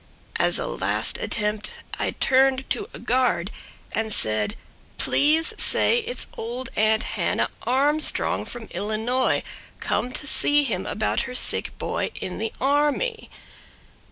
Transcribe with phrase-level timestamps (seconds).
[0.37, 3.51] As a last attempt I turned to a guard
[3.91, 4.55] and said:
[4.97, 9.43] "Please say it's old Aunt Hannah Armstrong From Illinois,
[9.79, 13.29] come to see him about her sick boy In the army."